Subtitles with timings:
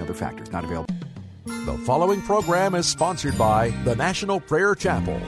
[0.00, 0.94] Other factors not available.
[1.44, 5.20] The following program is sponsored by the National Prayer Chapel.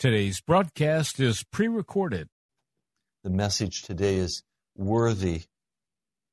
[0.00, 2.30] Today's broadcast is pre recorded.
[3.22, 4.42] The message today is
[4.74, 5.42] worthy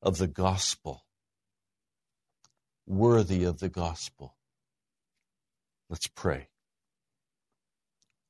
[0.01, 1.03] of the gospel.
[2.85, 4.37] Worthy of the gospel.
[5.89, 6.47] Let's pray.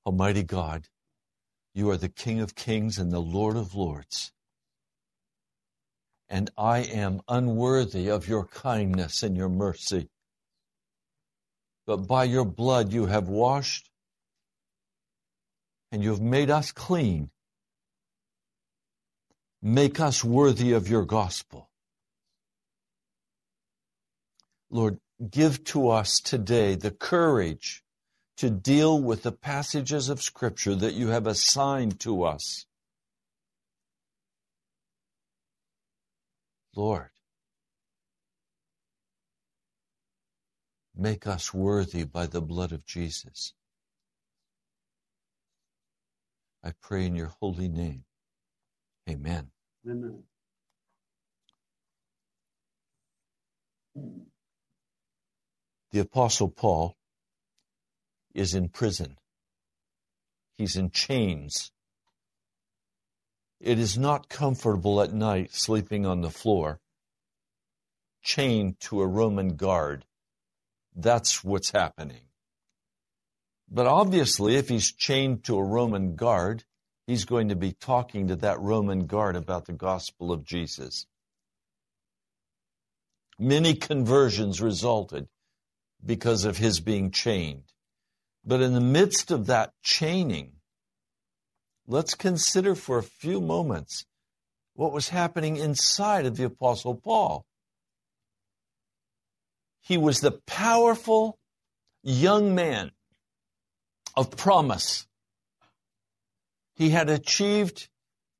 [0.07, 0.87] Almighty God,
[1.75, 4.31] you are the King of kings and the Lord of lords.
[6.27, 10.09] And I am unworthy of your kindness and your mercy.
[11.85, 13.91] But by your blood you have washed
[15.91, 17.29] and you have made us clean.
[19.61, 21.69] Make us worthy of your gospel.
[24.69, 24.99] Lord,
[25.29, 27.83] give to us today the courage
[28.37, 32.65] to deal with the passages of Scripture that you have assigned to us.
[36.75, 37.09] Lord,
[40.95, 43.53] make us worthy by the blood of Jesus.
[46.67, 48.03] I pray in your holy name.
[49.09, 49.51] Amen.
[49.89, 50.23] Amen.
[55.91, 56.97] The Apostle Paul
[58.35, 59.15] is in prison.
[60.57, 61.71] He's in chains.
[63.61, 66.81] It is not comfortable at night sleeping on the floor,
[68.21, 70.03] chained to a Roman guard.
[70.93, 72.26] That's what's happening.
[73.69, 76.63] But obviously, if he's chained to a Roman guard,
[77.05, 81.05] he's going to be talking to that Roman guard about the gospel of Jesus.
[83.37, 85.27] Many conversions resulted
[86.03, 87.73] because of his being chained.
[88.45, 90.53] But in the midst of that chaining,
[91.85, 94.05] let's consider for a few moments
[94.73, 97.45] what was happening inside of the Apostle Paul.
[99.81, 101.37] He was the powerful
[102.03, 102.91] young man
[104.17, 105.05] of promise.
[106.75, 107.87] He had achieved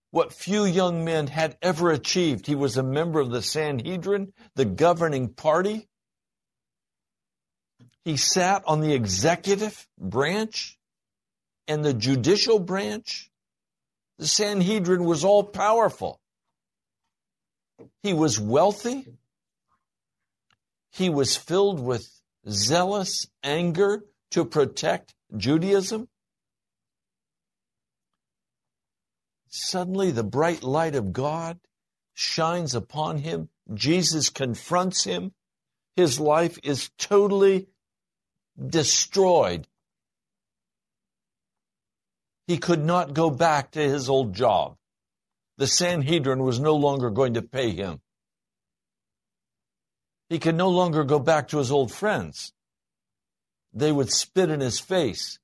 [0.09, 2.47] what few young men had ever achieved.
[2.47, 5.87] He was a member of the Sanhedrin, the governing party.
[8.03, 10.79] He sat on the executive branch
[11.67, 13.29] and the judicial branch.
[14.17, 16.19] The Sanhedrin was all powerful.
[18.01, 19.05] He was wealthy.
[20.91, 22.09] He was filled with
[22.49, 26.07] zealous anger to protect Judaism.
[29.49, 31.59] Suddenly, the bright light of God
[32.13, 33.49] shines upon him.
[33.73, 35.33] Jesus confronts him.
[35.95, 37.67] His life is totally
[38.65, 39.67] destroyed.
[42.47, 44.77] He could not go back to his old job.
[45.57, 47.99] The Sanhedrin was no longer going to pay him.
[50.29, 52.53] He could no longer go back to his old friends.
[53.77, 55.37] They would spit in his face.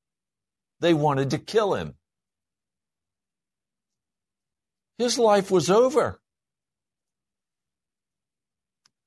[0.80, 1.94] They wanted to kill him.
[4.98, 6.20] His life was over.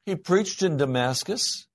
[0.05, 1.67] He preached in Damascus.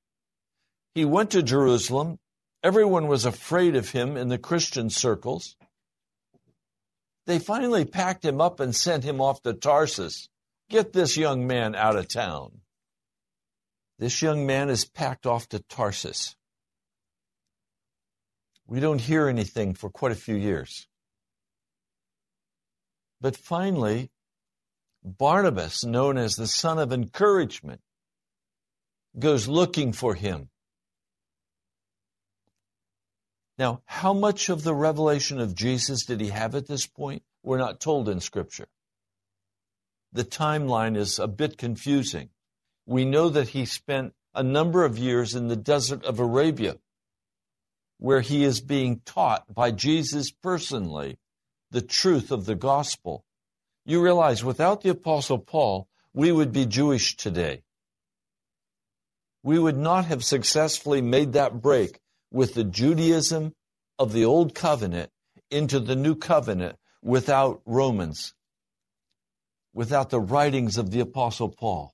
[0.96, 2.20] He went to Jerusalem.
[2.64, 5.58] Everyone was afraid of him in the Christian circles.
[7.28, 10.30] They finally packed him up and sent him off to Tarsus.
[10.70, 12.62] Get this young man out of town.
[14.00, 16.38] This young man is packed off to Tarsus.
[18.72, 20.88] We don't hear anything for quite a few years.
[23.20, 24.12] But finally,
[25.04, 27.82] Barnabas, known as the son of encouragement,
[29.20, 30.52] goes looking for him.
[33.58, 37.24] Now, how much of the revelation of Jesus did he have at this point?
[37.44, 38.70] We're not told in Scripture.
[40.14, 42.30] The timeline is a bit confusing.
[42.86, 46.78] We know that he spent a number of years in the desert of Arabia,
[48.02, 51.20] where he is being taught by Jesus personally
[51.70, 53.24] the truth of the gospel.
[53.86, 57.62] You realize without the Apostle Paul, we would be Jewish today.
[59.44, 62.00] We would not have successfully made that break
[62.32, 63.54] with the Judaism
[64.00, 65.12] of the Old Covenant
[65.52, 68.34] into the New Covenant without Romans,
[69.76, 71.94] without the writings of the Apostle Paul.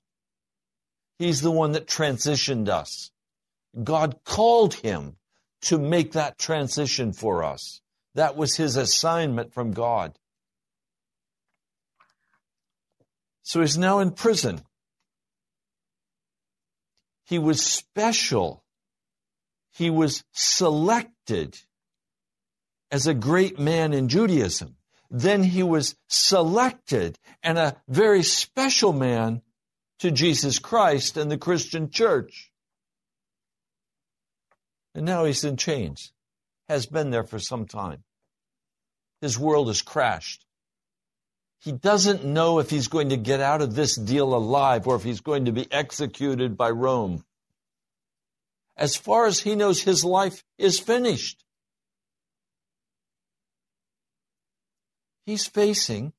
[1.18, 3.10] He's the one that transitioned us.
[3.84, 5.17] God called him
[5.62, 7.80] to make that transition for us.
[8.14, 10.18] That was his assignment from God.
[13.42, 14.60] So he's now in prison.
[17.24, 18.64] He was special.
[19.72, 21.58] He was selected
[22.90, 24.76] as a great man in Judaism.
[25.10, 29.42] Then he was selected and a very special man
[30.00, 32.47] to Jesus Christ and the Christian church.
[34.94, 36.12] And now he's in chains,
[36.68, 38.04] has been there for some time.
[39.20, 40.44] His world has crashed.
[41.60, 45.02] He doesn't know if he's going to get out of this deal alive or if
[45.02, 47.24] he's going to be executed by Rome.
[48.76, 51.44] As far as he knows, his life is finished.
[55.26, 56.12] He's facing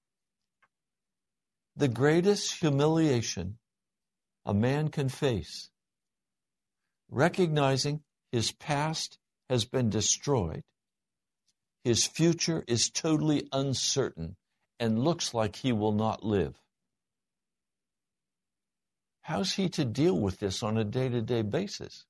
[1.78, 3.58] the greatest humiliation
[4.46, 5.70] a man can face,
[7.10, 9.18] recognizing his past
[9.50, 10.64] has been destroyed,
[11.84, 14.36] his future is totally uncertain,
[14.80, 16.56] and looks like he will not live.
[19.22, 22.06] How's he to deal with this on a day to day basis?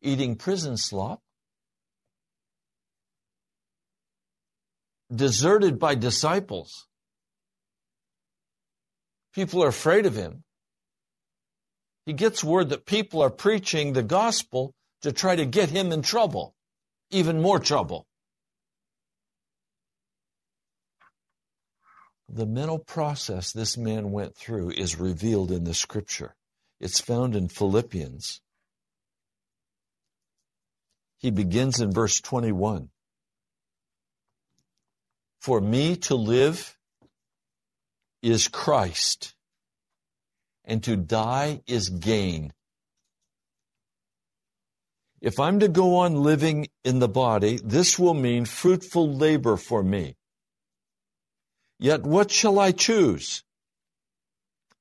[0.00, 1.20] Eating prison slop?
[5.14, 6.86] Deserted by disciples?
[9.34, 10.44] People are afraid of him.
[12.06, 16.02] He gets word that people are preaching the gospel to try to get him in
[16.02, 16.54] trouble,
[17.10, 18.06] even more trouble.
[22.28, 26.36] The mental process this man went through is revealed in the scripture.
[26.78, 28.40] It's found in Philippians.
[31.18, 32.88] He begins in verse 21.
[35.40, 36.78] For me to live
[38.22, 39.34] is Christ,
[40.64, 42.52] and to die is gain.
[45.20, 49.82] If I'm to go on living in the body, this will mean fruitful labor for
[49.82, 50.16] me.
[51.78, 53.42] Yet what shall I choose?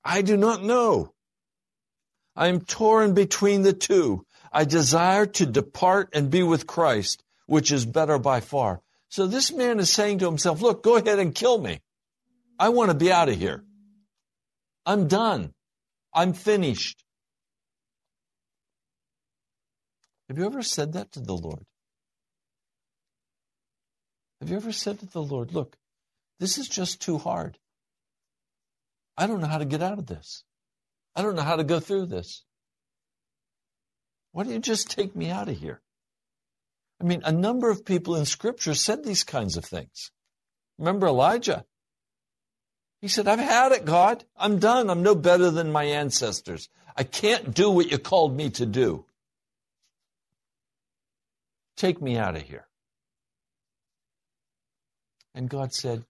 [0.04, 1.14] I do not know.
[2.36, 4.26] I am torn between the two.
[4.52, 8.82] I desire to depart and be with Christ, which is better by far.
[9.10, 11.82] So this man is saying to himself, look, go ahead and kill me.
[12.58, 13.64] I want to be out of here.
[14.86, 15.54] I'm done.
[16.14, 17.04] I'm finished.
[20.30, 21.66] Have you ever said that to the Lord?
[24.40, 25.76] Have you ever said to the Lord, look,
[26.40, 27.58] this is just too hard.
[29.18, 30.44] I don't know how to get out of this.
[31.16, 32.46] I don't know how to go through this.
[34.32, 35.82] Why don't you just take me out of here?
[37.02, 40.12] I mean, a number of people in Scripture said these kinds of things.
[40.78, 41.66] Remember Elijah?
[43.02, 44.26] He said, I've had it, God.
[44.38, 44.90] I'm done.
[44.90, 46.70] I'm no better than my ancestors.
[46.96, 49.06] I can't do what you called me to do.
[51.80, 52.68] Take me out of here.
[55.34, 56.04] And God said,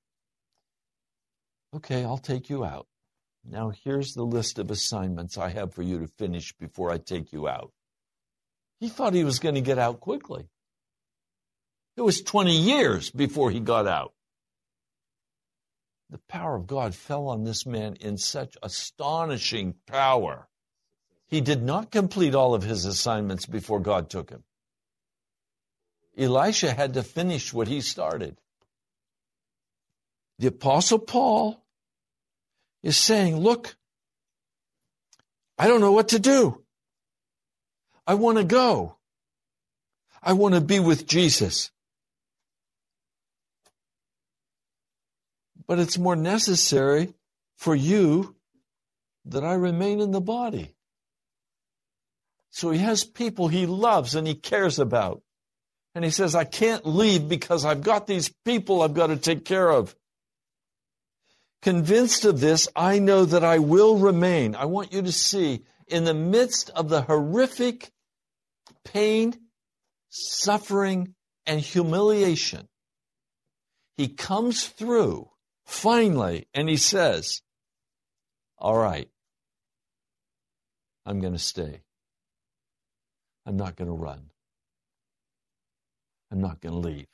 [1.75, 2.87] Okay, I'll take you out.
[3.47, 7.31] Now, here's the list of assignments I have for you to finish before I take
[7.31, 7.71] you out.
[8.79, 10.49] He thought he was going to get out quickly.
[11.95, 14.13] It was 20 years before he got out.
[16.09, 20.47] The power of God fell on this man in such astonishing power.
[21.27, 24.43] He did not complete all of his assignments before God took him.
[26.19, 28.37] Elisha had to finish what he started.
[30.39, 31.63] The Apostle Paul
[32.83, 33.75] is saying, Look,
[35.57, 36.63] I don't know what to do.
[38.05, 38.97] I want to go.
[40.21, 41.71] I want to be with Jesus.
[45.67, 47.13] But it's more necessary
[47.55, 48.35] for you
[49.25, 50.75] that I remain in the body.
[52.49, 55.21] So he has people he loves and he cares about.
[55.95, 59.45] And he says, I can't leave because I've got these people I've got to take
[59.45, 59.95] care of.
[61.61, 64.55] Convinced of this, I know that I will remain.
[64.55, 67.91] I want you to see, in the midst of the horrific
[68.85, 69.35] pain,
[70.09, 71.15] suffering,
[71.45, 72.67] and humiliation,
[73.97, 75.29] he comes through
[75.65, 77.41] finally and he says,
[78.57, 79.09] All right,
[81.05, 81.81] I'm going to stay.
[83.45, 84.29] I'm not going to run.
[86.31, 87.07] I'm not going to leave.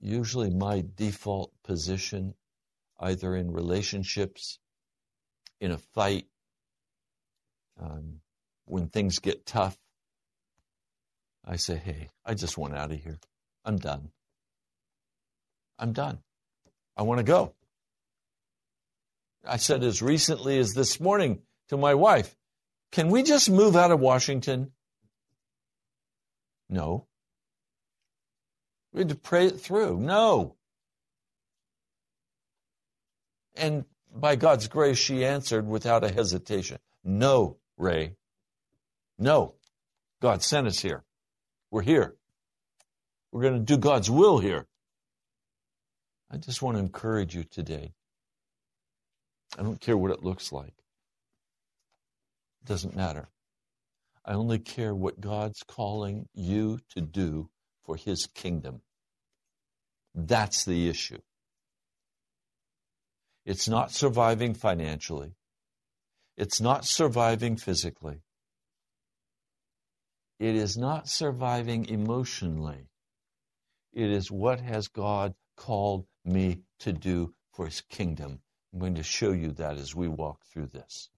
[0.00, 2.34] Usually, my default position,
[2.98, 4.58] either in relationships,
[5.60, 6.26] in a fight,
[7.80, 8.20] um,
[8.64, 9.76] when things get tough,
[11.44, 13.18] I say, hey, I just want out of here.
[13.64, 14.10] I'm done.
[15.78, 16.18] I'm done.
[16.96, 17.54] I want to go.
[19.44, 22.36] I said as recently as this morning to my wife,
[22.92, 24.70] can we just move out of Washington?
[26.68, 27.06] No.
[28.92, 29.98] We had to pray it through.
[29.98, 30.56] No.
[33.56, 33.84] And
[34.14, 38.16] by God's grace, she answered without a hesitation No, Ray.
[39.18, 39.54] No.
[40.20, 41.02] God sent us here.
[41.70, 42.14] We're here.
[43.32, 44.66] We're going to do God's will here.
[46.30, 47.94] I just want to encourage you today.
[49.58, 50.74] I don't care what it looks like.
[52.64, 53.28] Doesn't matter.
[54.24, 57.50] I only care what God's calling you to do
[57.84, 58.82] for His kingdom.
[60.14, 61.20] That's the issue.
[63.44, 65.34] It's not surviving financially.
[66.36, 68.22] It's not surviving physically.
[70.38, 72.88] It is not surviving emotionally.
[73.92, 78.40] It is what has God called me to do for his kingdom.
[78.72, 81.10] I'm going to show you that as we walk through this.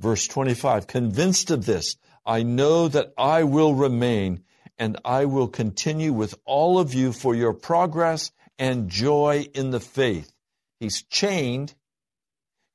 [0.00, 4.42] Verse 25 Convinced of this, I know that I will remain
[4.78, 9.80] and I will continue with all of you for your progress and joy in the
[9.80, 10.32] faith.
[10.78, 11.74] He's chained.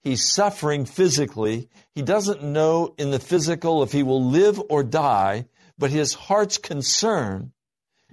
[0.04, 1.68] He's suffering physically.
[1.96, 5.48] He doesn't know in the physical if he will live or die,
[5.80, 7.54] but his heart's concern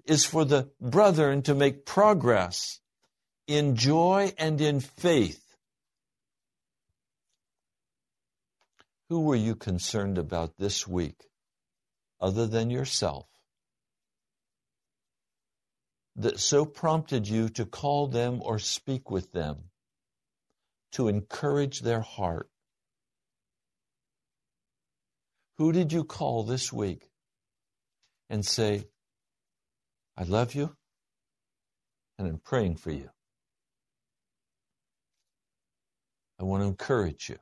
[0.06, 2.80] is for the brethren to make progress
[3.46, 5.41] in joy and in faith.
[9.12, 11.26] Who were you concerned about this week
[12.18, 13.28] other than yourself
[16.16, 19.64] that so prompted you to call them or speak with them
[20.92, 22.48] to encourage their heart?
[25.58, 27.10] Who did you call this week
[28.30, 28.86] and say,
[30.16, 30.74] I love you
[32.18, 33.10] and I'm praying for you.
[36.40, 37.36] I want to encourage you.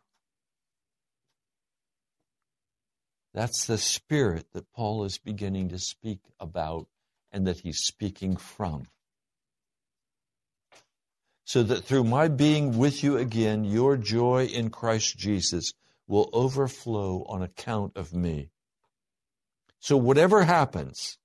[3.32, 6.88] That's the spirit that Paul is beginning to speak about
[7.30, 8.86] and that he's speaking from.
[11.44, 15.72] So that through my being with you again, your joy in Christ Jesus
[16.06, 18.50] will overflow on account of me.
[19.78, 21.18] So whatever happens,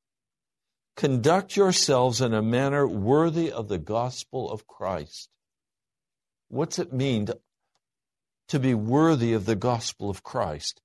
[0.95, 5.29] Conduct yourselves in a manner worthy of the gospel of Christ.
[6.47, 7.39] What's it mean to,
[8.47, 10.81] to be worthy of the gospel of Christ?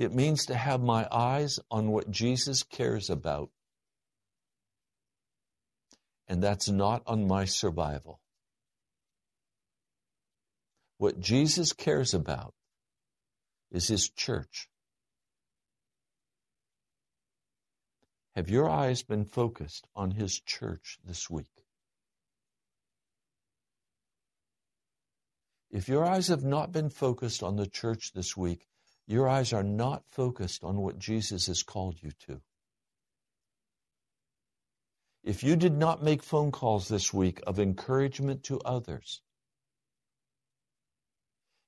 [0.00, 3.50] It means to have my eyes on what Jesus cares about.
[6.26, 8.18] And that's not on my survival.
[10.96, 12.54] What Jesus cares about
[13.70, 14.70] is his church.
[18.36, 21.66] Have your eyes been focused on His church this week?
[25.70, 28.66] If your eyes have not been focused on the church this week,
[29.10, 32.40] your eyes are not focused on what Jesus has called you to.
[35.24, 39.20] If you did not make phone calls this week of encouragement to others,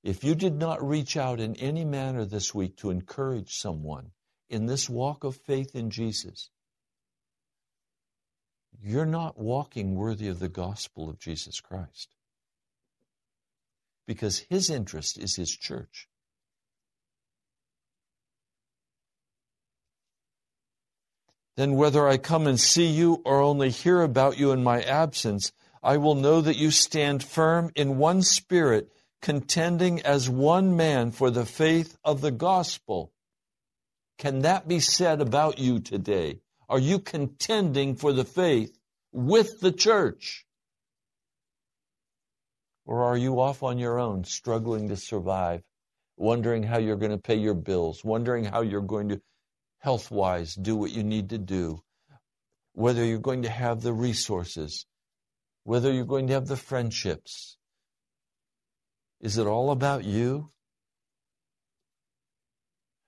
[0.03, 4.11] if you did not reach out in any manner this week to encourage someone
[4.49, 6.49] in this walk of faith in Jesus,
[8.81, 12.15] you're not walking worthy of the gospel of Jesus Christ.
[14.07, 16.07] Because his interest is his church.
[21.55, 25.51] Then, whether I come and see you or only hear about you in my absence,
[25.83, 28.89] I will know that you stand firm in one spirit,
[29.21, 33.11] contending as one man for the faith of the gospel.
[34.17, 36.39] Can that be said about you today?
[36.69, 38.77] Are you contending for the faith
[39.11, 40.45] with the church?
[42.85, 45.63] Or are you off on your own, struggling to survive,
[46.17, 49.21] wondering how you're going to pay your bills, wondering how you're going to,
[49.83, 51.83] health wise, do what you need to do,
[52.71, 54.85] whether you're going to have the resources,
[55.65, 57.57] whether you're going to have the friendships?
[59.19, 60.47] Is it all about you?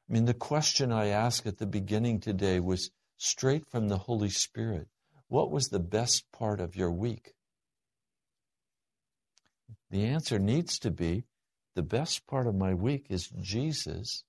[0.10, 4.30] I mean, the question I asked at the beginning today was straight from the Holy
[4.30, 4.90] Spirit.
[5.30, 7.36] What was the best part of your week?
[9.92, 11.24] The answer needs to be
[11.74, 14.26] the best part of my week is Jesus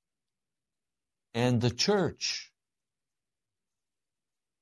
[1.36, 2.50] and the church.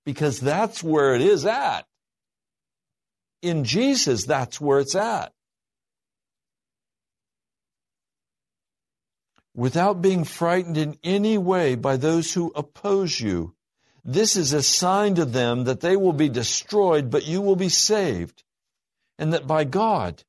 [0.04, 1.86] Because that's where it is at.
[3.40, 5.32] In Jesus, that's where it's at.
[9.54, 13.54] Without being frightened in any way by those who oppose you,
[14.04, 17.68] this is a sign to them that they will be destroyed, but you will be
[17.68, 18.42] saved,
[19.16, 20.24] and that by God,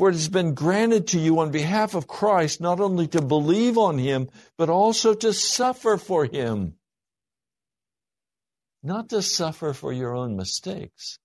[0.00, 3.76] for it has been granted to you on behalf of Christ not only to believe
[3.76, 6.76] on him, but also to suffer for him.
[8.82, 11.18] Not to suffer for your own mistakes,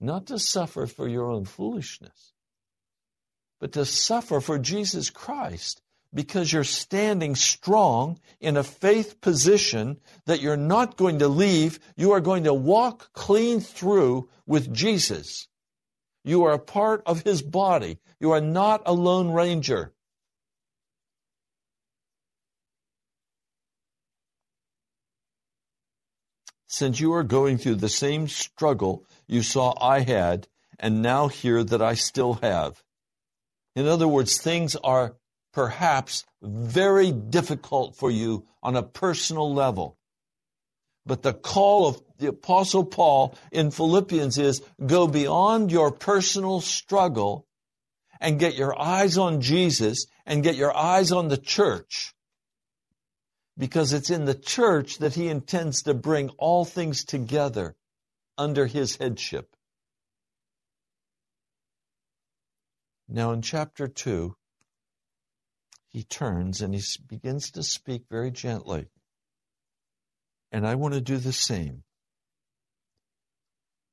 [0.00, 2.32] not to suffer for your own foolishness,
[3.60, 5.82] but to suffer for Jesus Christ
[6.14, 11.78] because you're standing strong in a faith position that you're not going to leave.
[11.94, 15.46] You are going to walk clean through with Jesus.
[16.24, 17.98] You are a part of his body.
[18.18, 19.92] You are not a lone ranger.
[26.66, 31.62] Since you are going through the same struggle you saw I had, and now hear
[31.62, 32.82] that I still have.
[33.76, 35.16] In other words, things are
[35.52, 39.98] perhaps very difficult for you on a personal level.
[41.06, 47.46] But the call of the Apostle Paul in Philippians is go beyond your personal struggle
[48.20, 52.14] and get your eyes on Jesus and get your eyes on the church.
[53.58, 57.76] Because it's in the church that he intends to bring all things together
[58.38, 59.54] under his headship.
[63.06, 64.34] Now, in chapter 2,
[65.88, 68.88] he turns and he begins to speak very gently.
[70.54, 71.82] And I want to do the same.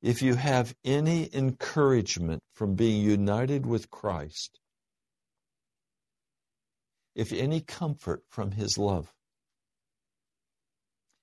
[0.00, 4.60] If you have any encouragement from being united with Christ,
[7.16, 9.12] if any comfort from His love,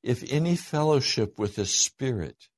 [0.04, 2.50] if any fellowship with the Spirit,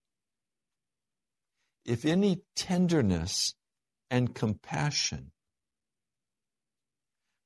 [1.85, 3.53] if any tenderness
[4.09, 5.31] and compassion.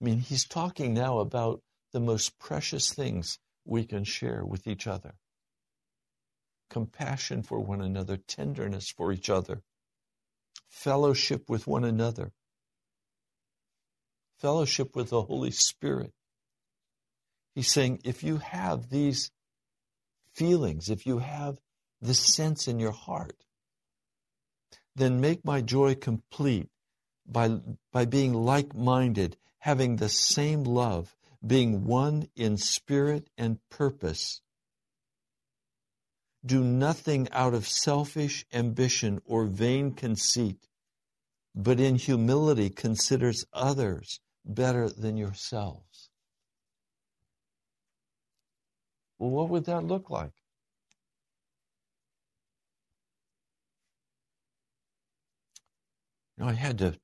[0.01, 1.59] I mean, he's talking now about
[1.91, 5.15] the most precious things we can share with each other
[6.75, 9.61] compassion for one another, tenderness for each other,
[10.67, 12.33] fellowship with one another,
[14.39, 16.11] fellowship with the Holy Spirit.
[17.53, 19.31] He's saying if you have these
[20.33, 21.61] feelings, if you have
[22.01, 23.45] this sense in your heart,
[24.97, 26.67] then make my joy complete
[27.25, 27.57] by,
[27.93, 31.15] by being like minded, having the same love,
[31.47, 34.41] being one in spirit and purpose
[36.45, 40.67] do nothing out of selfish ambition or vain conceit,
[41.55, 46.09] but in humility considers others better than yourselves.
[49.17, 50.33] Well, what would that look like?
[56.37, 56.99] You know, I had to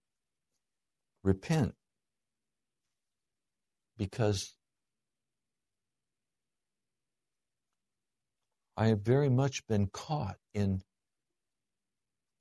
[1.23, 1.73] repent
[3.97, 4.55] because
[8.81, 10.81] I have very much been caught in,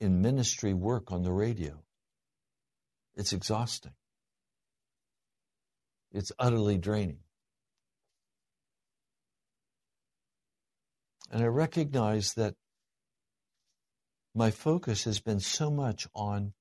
[0.01, 1.83] in ministry work on the radio.
[3.15, 3.93] It's exhausting.
[6.13, 7.19] It's utterly draining.
[11.31, 12.55] And I recognize that
[14.35, 16.55] my focus has been so much on,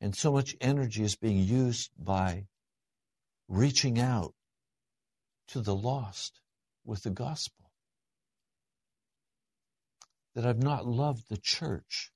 [0.00, 2.46] and so much energy is being used by
[3.48, 4.34] reaching out
[5.48, 6.40] to the lost
[6.84, 7.61] with the gospel
[10.34, 12.10] that I've not loved the church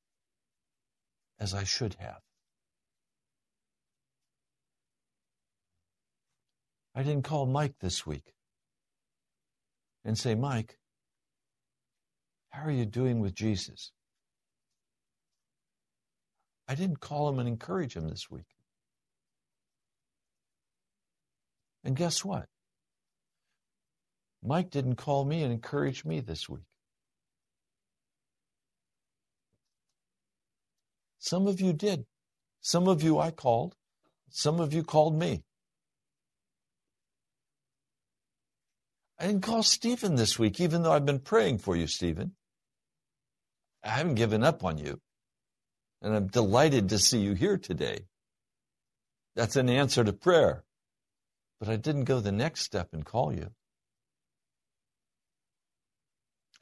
[1.39, 2.21] as I should have.
[6.95, 8.33] I didn't call Mike this week
[10.05, 10.79] and say, Mike,
[12.51, 13.93] how are you doing with Jesus?
[16.67, 18.47] I didn't call him and encourage him this week.
[21.85, 22.47] And guess what?
[24.43, 26.65] Mike didn't call me and encourage me this week.
[31.27, 32.07] Some of you did.
[32.61, 33.75] Some of you I called.
[34.31, 35.43] Some of you called me.
[39.19, 42.37] I didn't call Stephen this week, even though I've been praying for you, Stephen.
[43.83, 45.01] I haven't given up on you.
[46.01, 48.07] And I'm delighted to see you here today.
[49.35, 50.63] That's an answer to prayer.
[51.59, 53.51] But I didn't go the next step and call you.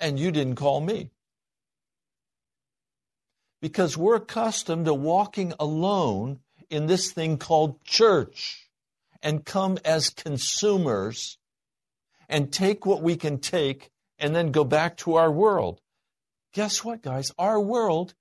[0.01, 1.11] And you didn't call me
[3.65, 8.69] because we're accustomed to walking alone in this thing called church
[9.23, 11.39] and come as consumers
[12.29, 15.81] and take what we can take and then go back to our world.
[16.53, 17.33] Guess what, guys?
[17.39, 18.13] Our world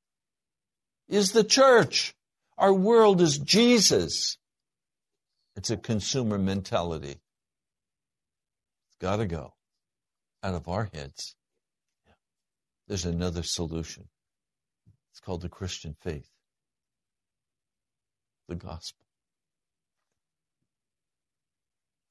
[1.09, 2.15] is the church.
[2.57, 4.37] Our world is Jesus.
[5.57, 7.17] It's a consumer mentality.
[8.87, 9.55] It's got to go
[10.41, 11.35] out of our heads.
[12.87, 14.07] There's another solution.
[15.13, 16.31] It's called the Christian faith,
[18.47, 19.05] the gospel.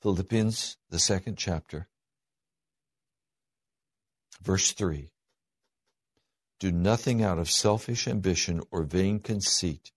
[0.03, 1.89] Philippians, the second chapter,
[4.41, 5.11] verse 3.
[6.61, 9.91] Do nothing out of selfish ambition or vain conceit,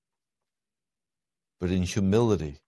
[1.59, 2.61] but in humility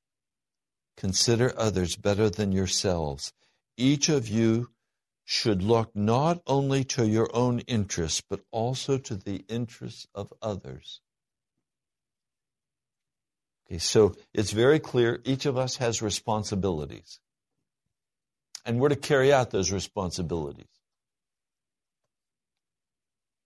[0.95, 3.33] consider others better than yourselves.
[3.75, 4.69] Each of you
[5.29, 11.01] should look not only to your own interests, but also to the interests of others.
[13.65, 17.19] Okay, so it's very clear each of us has responsibilities.
[18.65, 20.65] And we're to carry out those responsibilities.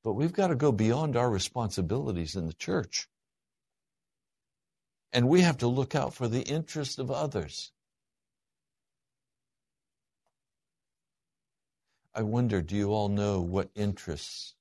[0.03, 3.07] But we've got to go beyond our responsibilities in the church.
[5.11, 7.71] And we have to look out for the interest of others.
[12.13, 14.55] I wonder, do you all know what interests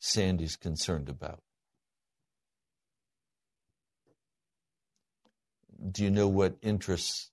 [0.00, 1.42] Sandy's concerned about?
[5.90, 7.30] Do you know what interests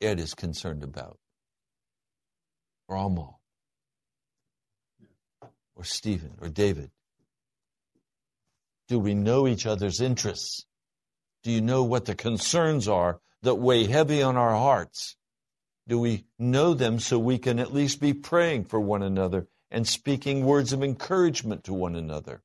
[0.00, 1.18] Ed is concerned about?
[2.88, 3.40] Or Amal?
[5.74, 6.36] Or Stephen?
[6.40, 6.90] Or David?
[8.86, 10.64] Do we know each other's interests?
[11.42, 15.17] Do you know what the concerns are that weigh heavy on our hearts?
[15.88, 19.88] Do we know them so we can at least be praying for one another and
[19.88, 22.42] speaking words of encouragement to one another?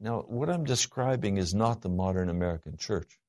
[0.00, 3.20] Now, what I'm describing is not the modern American church.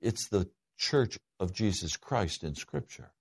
[0.00, 3.12] It's the church of Jesus Christ in Scripture.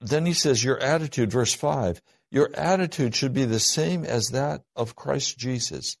[0.00, 4.62] Then he says, Your attitude, verse 5, your attitude should be the same as that
[4.74, 5.98] of Christ Jesus.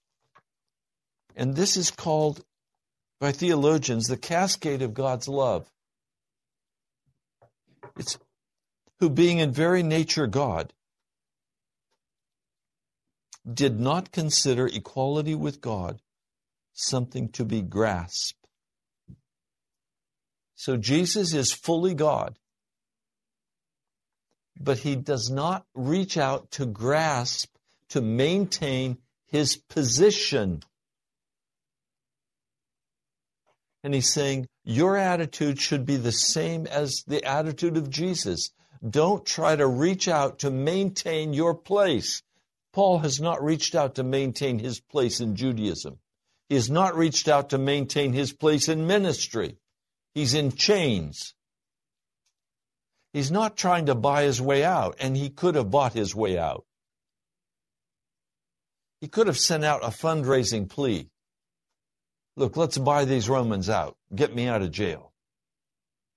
[1.36, 2.42] And this is called
[3.20, 5.70] by theologians the cascade of God's love.
[7.96, 8.18] It's
[8.98, 10.72] who, being in very nature God,
[13.52, 16.00] did not consider equality with God
[16.72, 18.46] something to be grasped.
[20.54, 22.38] So Jesus is fully God,
[24.58, 27.54] but he does not reach out to grasp,
[27.88, 30.62] to maintain his position
[33.82, 38.50] And he's saying, Your attitude should be the same as the attitude of Jesus.
[38.88, 42.22] Don't try to reach out to maintain your place.
[42.72, 45.98] Paul has not reached out to maintain his place in Judaism.
[46.48, 49.56] He has not reached out to maintain his place in ministry.
[50.14, 51.34] He's in chains.
[53.12, 56.38] He's not trying to buy his way out, and he could have bought his way
[56.38, 56.64] out.
[59.00, 61.08] He could have sent out a fundraising plea.
[62.36, 63.96] Look, let's buy these Romans out.
[64.14, 65.12] Get me out of jail.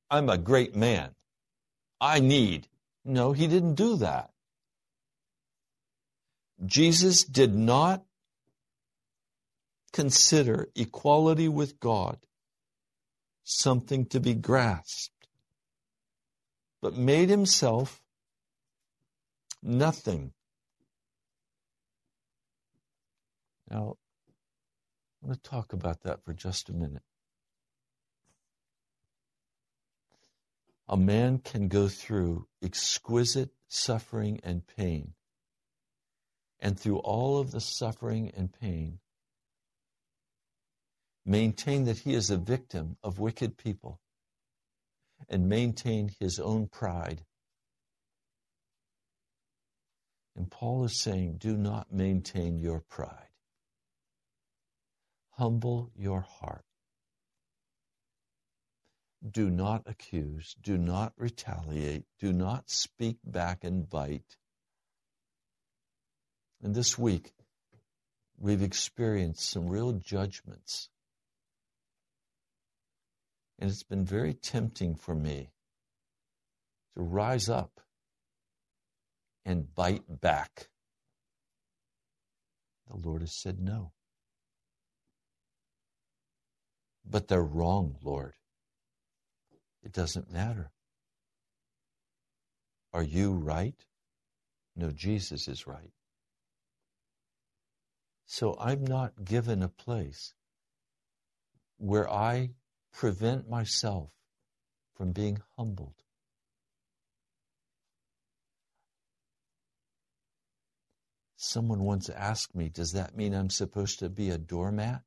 [0.10, 1.12] I'm a great man.
[2.00, 2.68] I need.
[3.04, 4.30] No, he didn't do that.
[6.66, 8.04] Jesus did not
[9.92, 12.18] consider equality with God
[13.44, 15.28] something to be grasped,
[16.82, 18.02] but made himself
[19.62, 20.32] nothing.
[23.70, 23.98] Now,
[25.24, 27.04] I want to talk about that for just a minute.
[30.90, 35.14] A man can go through exquisite suffering and pain.
[36.60, 39.00] And through all of the suffering and pain,
[41.26, 44.02] maintain that he is a victim of wicked people
[45.30, 47.24] and maintain his own pride.
[50.36, 53.33] And Paul is saying, do not maintain your pride.
[55.38, 56.64] Humble your heart.
[59.28, 60.56] Do not accuse.
[60.62, 62.04] Do not retaliate.
[62.20, 64.38] Do not speak back and bite.
[66.62, 67.34] And this week,
[68.38, 70.90] we've experienced some real judgments.
[73.58, 75.50] And it's been very tempting for me
[76.96, 77.80] to rise up
[79.46, 80.68] and bite back.
[82.88, 83.93] The Lord has said no.
[87.06, 88.34] But they're wrong, Lord.
[89.84, 90.72] It doesn't matter.
[92.94, 93.76] Are you right?
[94.76, 95.92] No, Jesus is right.
[98.26, 100.34] So I'm not given a place
[101.78, 102.52] where I
[102.94, 104.10] prevent myself
[104.96, 105.96] from being humbled.
[111.36, 115.02] Someone once asked me, Does that mean I'm supposed to be a doormat?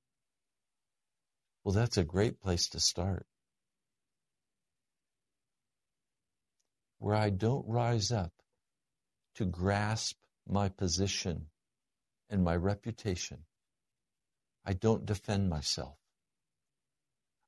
[1.66, 3.26] Well, that's a great place to start.
[7.00, 8.30] Where I don't rise up
[9.34, 10.14] to grasp
[10.48, 11.46] my position
[12.30, 13.38] and my reputation.
[14.64, 15.96] I don't defend myself.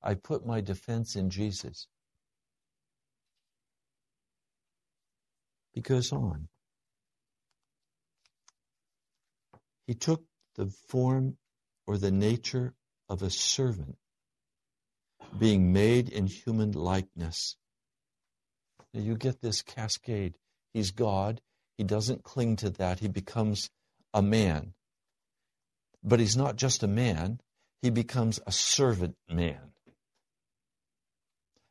[0.03, 1.87] I put my defense in Jesus.
[5.71, 6.49] He goes on.
[9.87, 10.25] He took
[10.57, 11.37] the form
[11.87, 12.75] or the nature
[13.09, 13.97] of a servant,
[15.37, 17.57] being made in human likeness.
[18.95, 20.37] Now you get this cascade.
[20.73, 21.41] He's God.
[21.77, 23.01] He doesn't cling to that.
[23.01, 23.71] He becomes
[24.15, 24.75] a man.
[26.03, 27.41] But he's not just a man,
[27.83, 29.73] he becomes a servant man,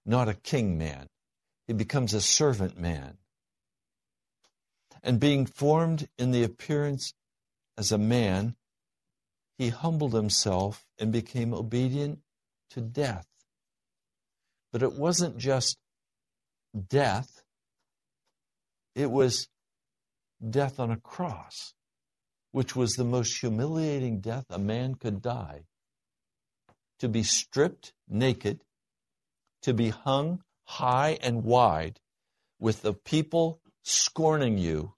[0.06, 1.08] not a king man.
[1.66, 3.18] He becomes a servant man.
[5.04, 7.14] And being formed in the appearance
[7.78, 8.56] as a man,
[9.58, 12.20] he humbled himself and became obedient
[12.72, 13.28] to death.
[14.78, 15.80] But it wasn't just
[16.88, 17.42] death,
[18.94, 19.48] it was
[20.48, 21.74] death on a cross,
[22.52, 25.64] which was the most humiliating death a man could die.
[27.00, 28.62] To be stripped naked,
[29.64, 32.00] to be hung high and wide,
[32.60, 34.94] with the people scorning you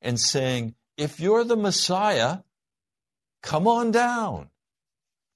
[0.00, 2.38] and saying, if you're the Messiah,
[3.42, 4.50] come on down.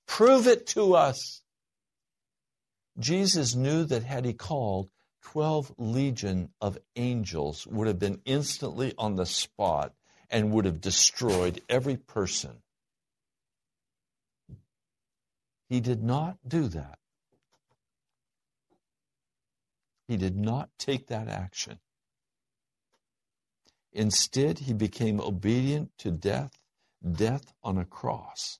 [0.06, 1.41] Prove it to us.
[2.98, 4.90] Jesus knew that had he called,
[5.22, 9.94] 12 legion of angels would have been instantly on the spot
[10.28, 12.62] and would have destroyed every person.
[15.68, 16.98] He did not do that.
[20.08, 21.78] He did not take that action.
[23.92, 26.58] Instead, he became obedient to death,
[27.10, 28.58] death on a cross.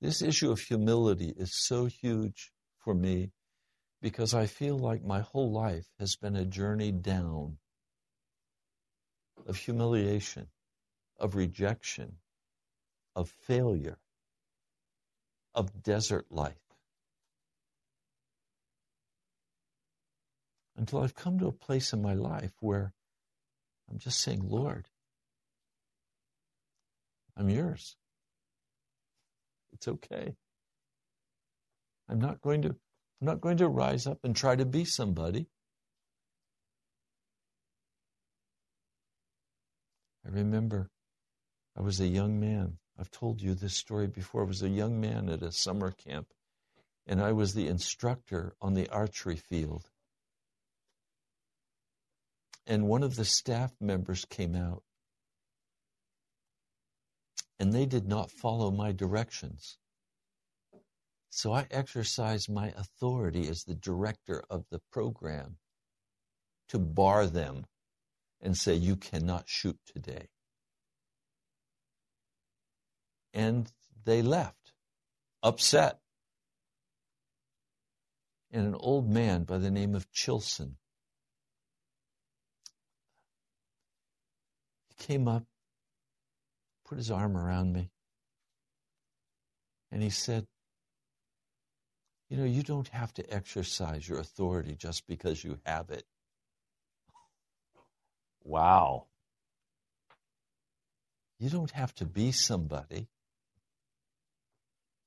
[0.00, 3.32] This issue of humility is so huge for me
[4.00, 7.58] because I feel like my whole life has been a journey down
[9.46, 10.48] of humiliation,
[11.18, 12.16] of rejection,
[13.16, 13.98] of failure,
[15.54, 16.68] of desert life.
[20.78, 22.92] until I've come to a place in my life where
[23.90, 24.88] I'm just saying, Lord,
[27.36, 27.96] I'm yours.
[29.78, 30.34] It's okay.
[32.08, 35.46] I'm not going to I'm not going to rise up and try to be somebody.
[40.24, 40.90] I remember
[41.76, 42.78] I was a young man.
[42.98, 44.42] I've told you this story before.
[44.42, 46.28] I was a young man at a summer camp,
[47.06, 49.90] and I was the instructor on the archery field
[52.68, 54.82] and one of the staff members came out
[57.58, 59.78] and they did not follow my directions.
[61.30, 65.56] So I exercised my authority as the director of the program
[66.68, 67.66] to bar them
[68.40, 70.28] and say, You cannot shoot today.
[73.34, 73.70] And
[74.04, 74.72] they left,
[75.42, 75.98] upset.
[78.50, 80.76] And an old man by the name of Chilson
[84.98, 85.44] came up,
[86.88, 87.90] put his arm around me,
[89.92, 90.46] and he said,
[92.28, 96.04] You know, you don't have to exercise your authority just because you have it.
[98.42, 99.06] Wow.
[101.38, 103.08] You don't have to be somebody.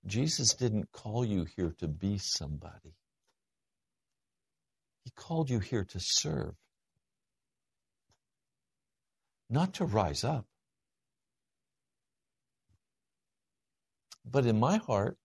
[0.06, 2.96] Jesus didn't call you here to be somebody.
[5.04, 6.56] He called you here to serve
[9.50, 10.46] not to rise up.
[14.26, 15.18] But in my heart,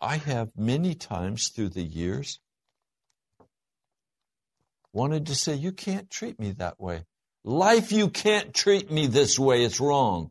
[0.00, 2.40] I have many times through the years
[4.92, 7.04] wanted to say, You can't treat me that way.
[7.44, 9.64] Life, you can't treat me this way.
[9.64, 10.30] It's wrong.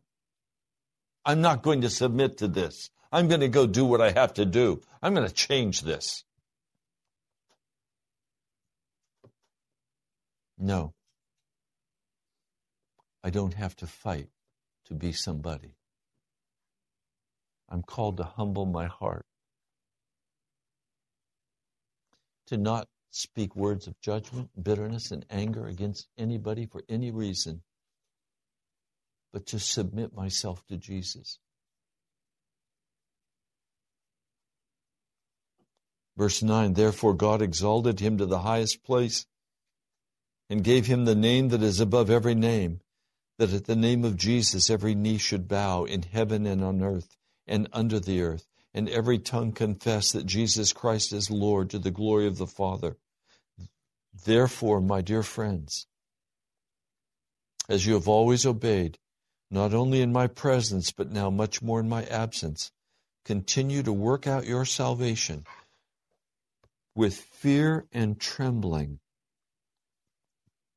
[1.24, 2.90] I'm not going to submit to this.
[3.10, 4.80] I'm going to go do what I have to do.
[5.02, 6.24] I'm going to change this.
[10.58, 10.92] No.
[13.24, 14.28] I don't have to fight
[14.86, 15.77] to be somebody.
[17.70, 19.26] I'm called to humble my heart,
[22.48, 27.62] to not speak words of judgment, bitterness, and anger against anybody for any reason.
[29.32, 31.38] but to submit myself to Jesus.
[36.16, 39.26] Verse 9 Therefore God exalted him to the highest place
[40.50, 42.80] and gave him the name that is above every name,
[43.38, 47.17] that at the name of Jesus every knee should bow in heaven and on earth
[47.48, 51.90] and under the earth, and every tongue confess that Jesus Christ is Lord to the
[51.90, 52.96] glory of the Father.
[54.24, 55.86] Therefore, my dear friends,
[57.68, 58.98] as you have always obeyed,
[59.50, 62.70] not only in my presence, but now much more in my absence,
[63.24, 65.44] continue to work out your salvation
[66.94, 68.98] with fear and trembling,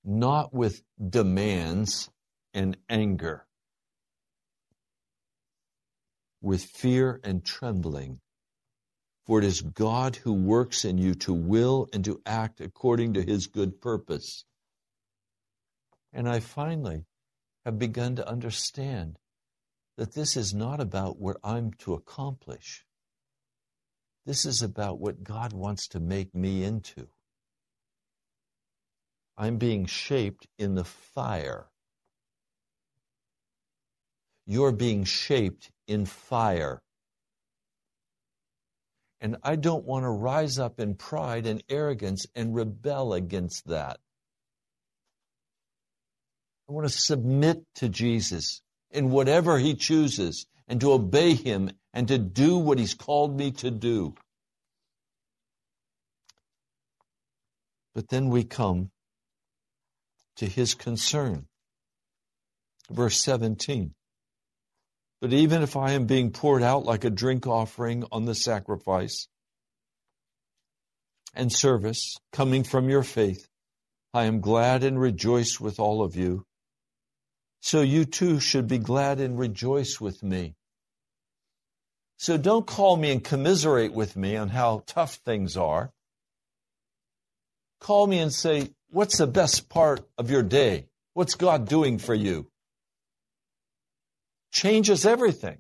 [0.03, 2.10] not with demands
[2.53, 3.45] and anger,
[6.41, 8.19] with fear and trembling.
[9.25, 13.21] For it is God who works in you to will and to act according to
[13.21, 14.45] his good purpose.
[16.12, 17.06] And I finally
[17.65, 19.17] have begun to understand
[19.97, 22.86] that this is not about what I'm to accomplish.
[24.25, 27.08] This is about what God wants to make me into.
[29.38, 31.70] I'm being shaped in the fire.
[34.45, 36.82] You're being shaped in fire.
[39.19, 43.99] And I don't want to rise up in pride and arrogance and rebel against that.
[46.67, 52.08] I want to submit to Jesus in whatever he chooses and to obey him and
[52.08, 54.15] to do what he's called me to do.
[57.93, 58.89] But then we come
[60.38, 61.47] to his concern.
[62.89, 63.93] Verse 17.
[65.21, 69.27] But even if I am being poured out like a drink offering on the sacrifice
[71.36, 73.47] and service coming from your faith,
[74.13, 76.45] I am glad and rejoice with all of you.
[77.62, 80.55] So you too should be glad and rejoice with me.
[82.17, 85.91] So don't call me and commiserate with me on how tough things are.
[87.79, 90.88] Call me and say, What's the best part of your day?
[91.13, 92.50] What's God doing for you?
[94.51, 95.59] Changes everything.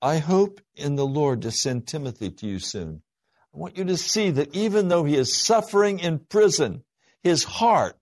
[0.00, 3.02] I hope in the Lord to send Timothy to you soon.
[3.54, 6.82] I want you to see that even though he is suffering in prison,
[7.22, 7.96] his heart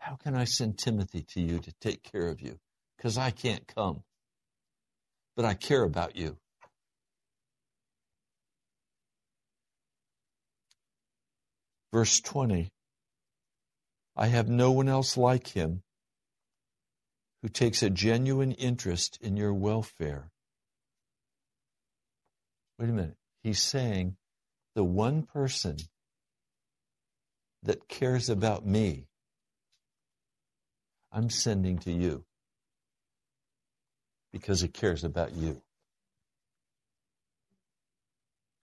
[0.00, 2.58] how can I send Timothy to you to take care of you?
[2.96, 4.02] Because I can't come.
[5.36, 6.36] But I care about you.
[11.92, 12.70] Verse 20
[14.20, 15.82] I have no one else like him
[17.40, 20.30] who takes a genuine interest in your welfare.
[22.78, 23.16] Wait a minute.
[23.42, 24.16] He's saying
[24.74, 25.78] the one person
[27.62, 29.06] that cares about me
[31.10, 32.24] I'm sending to you
[34.32, 35.62] because he cares about you.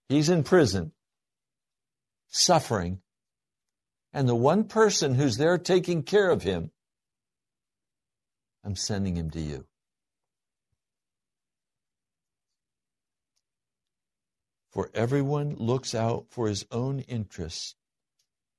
[0.08, 0.92] He's in prison,
[2.28, 3.00] suffering,
[4.12, 6.70] and the one person who's there taking care of him,
[8.64, 9.66] I'm sending him to you.
[14.70, 17.74] For everyone looks out for his own interests,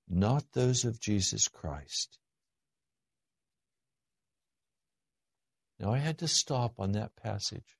[0.07, 2.17] not those of Jesus Christ.
[5.79, 7.77] Now, I had to stop on that passage.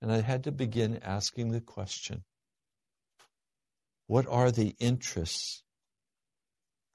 [0.00, 2.24] And I had to begin asking the question
[4.06, 5.62] what are the interests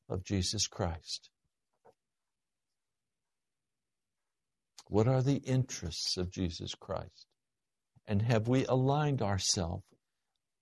[0.10, 1.30] of Jesus Christ?
[4.88, 7.28] What are the interests of Jesus Christ?
[8.08, 9.84] And have we aligned ourselves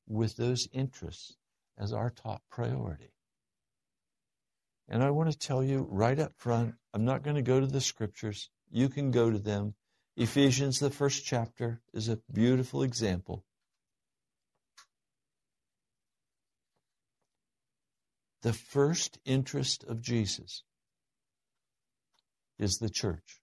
[0.08, 1.36] with those interests
[1.78, 3.12] as our top priority?
[4.88, 7.68] And I want to tell you right up front, I'm not going to go to
[7.68, 8.50] the scriptures.
[8.70, 9.76] You can go to them.
[10.16, 13.44] Ephesians, the first chapter, is a beautiful example.
[18.44, 20.64] The first interest of Jesus
[22.60, 23.42] is the church.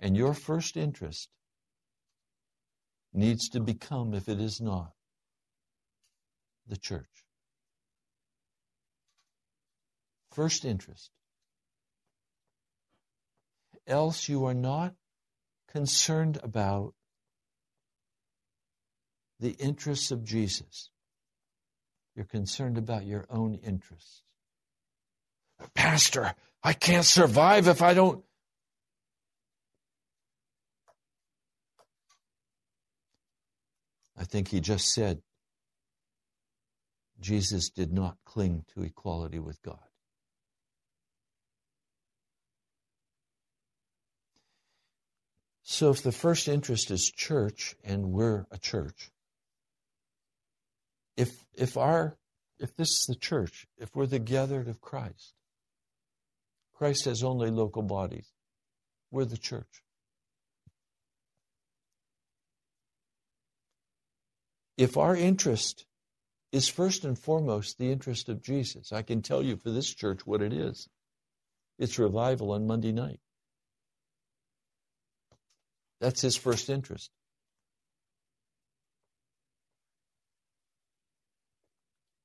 [0.00, 1.28] And your first interest
[3.12, 4.90] needs to become, if it is not,
[6.66, 7.24] the church.
[10.32, 11.10] First interest
[13.86, 14.94] else you are not
[15.68, 16.94] concerned about
[19.40, 20.90] the interests of Jesus.
[22.18, 24.24] You're concerned about your own interests.
[25.72, 28.24] Pastor, I can't survive if I don't.
[34.16, 35.22] I think he just said,
[37.20, 39.78] Jesus did not cling to equality with God.
[45.62, 49.12] So if the first interest is church and we're a church,
[51.18, 52.16] if if our
[52.60, 55.34] if this is the church, if we're the gathered of Christ,
[56.74, 58.32] Christ has only local bodies.
[59.10, 59.82] We're the church.
[64.76, 65.86] If our interest
[66.52, 70.24] is first and foremost the interest of Jesus, I can tell you for this church
[70.24, 70.88] what it is.
[71.80, 73.18] It's revival on Monday night.
[76.00, 77.10] That's his first interest.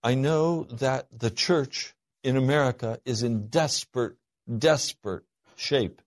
[0.04, 4.18] I know that the church in America is in desperate,
[4.58, 5.24] desperate
[5.56, 6.02] shape.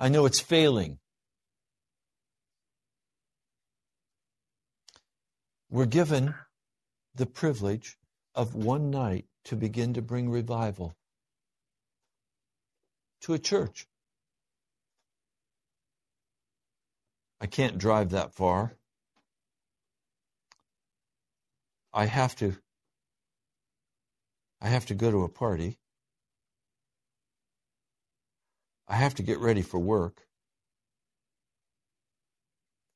[0.00, 0.98] I know it's failing.
[5.70, 6.34] We're given
[7.14, 7.98] the privilege
[8.34, 10.96] of one night to begin to bring revival
[13.22, 13.86] to a church.
[17.40, 18.76] I can't drive that far.
[21.92, 22.56] I have to
[24.60, 25.78] I have to go to a party.
[28.88, 30.22] I have to get ready for work.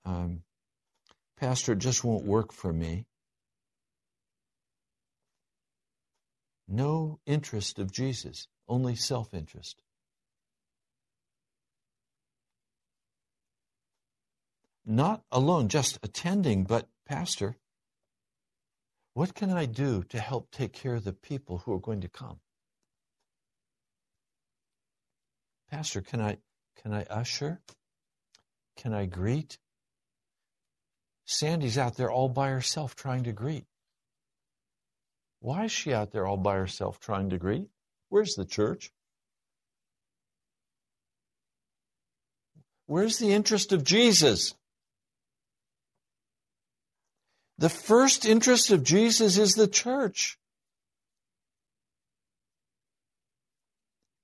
[0.04, 0.42] Um,
[1.36, 3.06] Pastor, it just won't work for me.
[6.68, 9.82] No interest of Jesus, only self interest.
[14.84, 17.56] Not alone, just attending, but, Pastor,
[19.16, 22.08] what can I do to help take care of the people who are going to
[22.08, 22.38] come?
[25.70, 26.36] Pastor, can I
[26.82, 27.62] can I usher?
[28.76, 29.56] Can I greet?
[31.24, 33.64] Sandy's out there all by herself trying to greet.
[35.40, 37.70] Why is she out there all by herself trying to greet?
[38.10, 38.92] Where's the church?
[42.84, 44.54] Where's the interest of Jesus?
[47.58, 50.38] The first interest of Jesus is the church.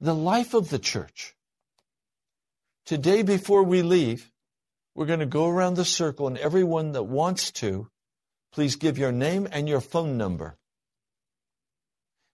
[0.01, 1.35] The life of the church.
[2.85, 4.31] Today, before we leave,
[4.95, 7.89] we're going to go around the circle, and everyone that wants to,
[8.53, 10.59] please give your name and your phone number.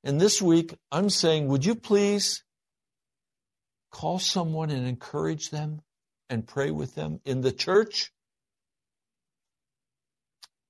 [0.03, 2.43] And this week, I'm saying, would you please
[3.93, 5.83] call someone and encourage them
[6.29, 8.11] and pray with them in the church?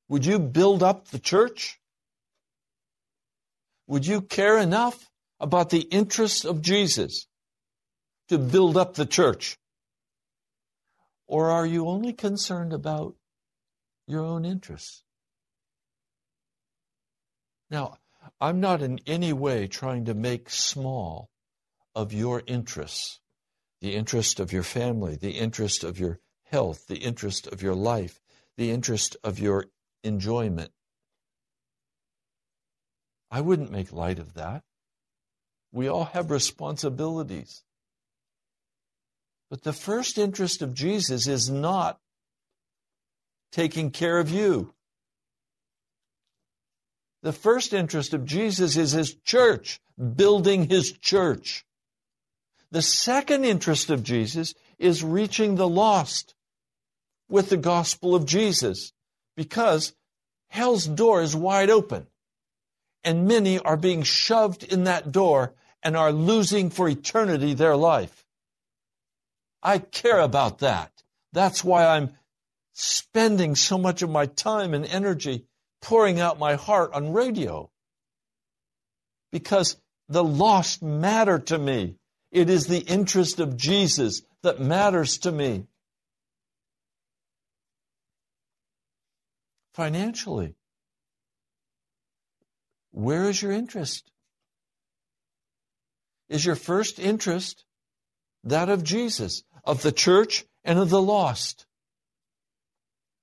[0.08, 1.78] Would you build up the church?
[3.86, 7.26] Would you care enough about the interests of Jesus
[8.28, 9.58] to build up the church?
[11.26, 13.14] Or are you only concerned about
[14.06, 15.02] your own interests?
[17.70, 17.98] Now,
[18.40, 21.28] I'm not in any way trying to make small
[21.94, 23.20] of your interests
[23.80, 28.20] the interest of your family, the interest of your health, the interest of your life,
[28.56, 29.66] the interest of your
[30.02, 30.72] enjoyment.
[33.30, 34.62] I wouldn't make light of that.
[35.72, 37.62] We all have responsibilities.
[39.50, 41.98] But the first interest of Jesus is not
[43.52, 44.74] taking care of you.
[47.22, 49.80] The first interest of Jesus is his church,
[50.16, 51.64] building his church.
[52.70, 56.34] The second interest of Jesus is reaching the lost
[57.28, 58.92] with the gospel of Jesus
[59.38, 59.94] because
[60.48, 62.08] hell's door is wide open
[63.04, 68.26] and many are being shoved in that door and are losing for eternity their life.
[69.62, 70.90] I care about that.
[71.32, 72.10] That's why I'm
[72.72, 75.44] spending so much of my time and energy
[75.82, 77.70] pouring out my heart on radio.
[79.30, 79.76] Because
[80.08, 81.94] the lost matter to me.
[82.32, 85.68] It is the interest of Jesus that matters to me.
[89.78, 90.56] Financially,
[92.90, 94.10] where is your interest?
[96.28, 97.64] Is your first interest
[98.42, 101.64] that of Jesus, of the church, and of the lost?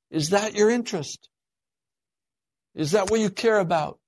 [0.09, 1.27] Is that your interest?
[2.73, 3.99] Is that what you care about?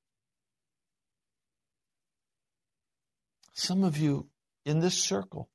[3.56, 4.30] Some of you
[4.64, 5.50] in this circle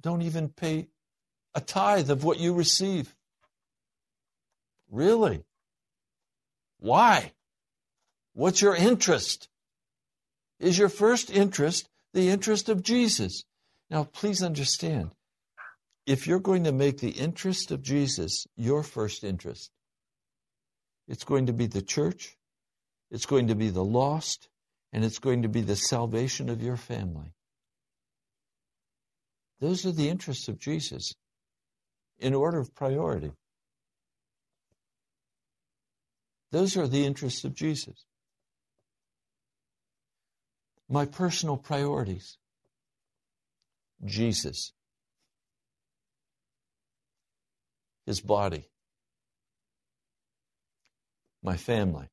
[0.00, 0.86] don't even pay
[1.52, 3.12] a tithe of what you receive.
[4.88, 5.42] Really?
[6.78, 7.32] Why?
[8.34, 9.48] What's your interest?
[10.60, 13.44] Is your first interest the interest of Jesus?
[13.90, 15.10] Now, please understand
[16.06, 19.70] if you're going to make the interest of Jesus your first interest,
[21.08, 22.36] it's going to be the church
[23.10, 24.48] it's going to be the lost,
[24.92, 27.32] and it's going to be the salvation of your family.
[29.60, 31.14] Those are the interests of Jesus
[32.18, 33.32] in order of priority.
[36.52, 38.04] Those are the interests of Jesus.
[40.88, 42.38] My personal priorities
[44.04, 44.72] Jesus,
[48.04, 48.68] His body,
[51.42, 52.08] my family,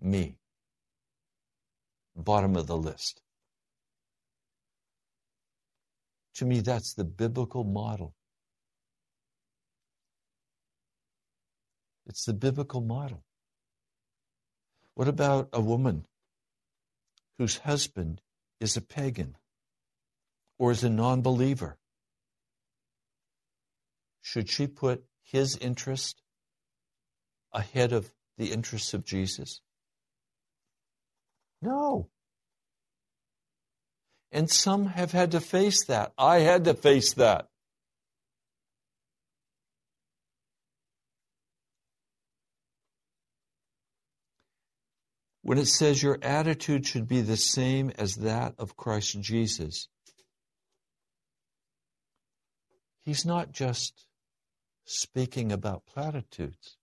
[0.00, 0.36] me.
[2.16, 3.20] Bottom of the list.
[6.34, 8.14] To me, that's the biblical model.
[12.06, 13.24] It's the biblical model.
[14.94, 16.06] What about a woman
[17.38, 18.20] whose husband
[18.60, 19.36] is a pagan
[20.58, 21.78] or is a non believer?
[24.20, 26.22] Should she put his interest
[27.52, 29.60] ahead of the interests of Jesus?
[31.60, 32.08] No.
[34.30, 36.12] And some have had to face that.
[36.18, 37.48] I had to face that.
[45.44, 49.88] When it says your attitude should be the same as that of Christ Jesus,
[53.04, 54.06] he's not just
[54.86, 56.78] speaking about platitudes.